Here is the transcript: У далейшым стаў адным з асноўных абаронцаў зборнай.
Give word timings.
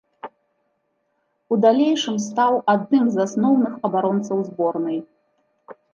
У 1.55 1.57
далейшым 1.65 2.15
стаў 2.27 2.53
адным 2.75 3.05
з 3.17 3.23
асноўных 3.27 3.77
абаронцаў 3.91 4.37
зборнай. 4.49 4.97